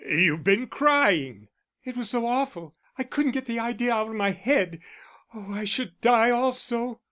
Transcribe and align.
"You've 0.09 0.43
been 0.43 0.65
crying!" 0.65 1.49
"It 1.83 1.95
was 1.95 2.09
so 2.09 2.25
awful, 2.25 2.75
I 2.97 3.03
couldn't 3.03 3.33
get 3.33 3.45
the 3.45 3.59
idea 3.59 3.93
out 3.93 4.07
of 4.09 4.15
my 4.15 4.31
head.... 4.31 4.79
Oh, 5.31 5.53
I 5.53 5.63
should 5.63 6.01
die 6.01 6.31
also." 6.31 6.99